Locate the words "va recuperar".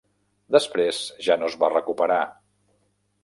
1.65-2.19